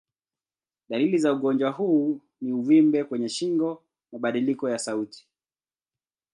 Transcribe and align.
Dalili 0.89 1.17
za 1.17 1.33
ugonjwa 1.33 1.71
huu 1.71 2.21
ni 2.41 2.51
uvimbe 2.53 3.03
kwenye 3.03 3.29
shingo, 3.29 3.83
mabadiliko 4.11 4.69
ya 4.69 4.79
sauti. 4.79 5.27